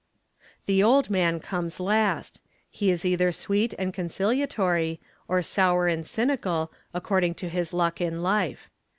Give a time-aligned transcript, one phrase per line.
[0.65, 6.71] The old man comes last; he is either sweet and conciliatory, or sou and cynical,
[6.91, 8.71] according to his luck in life.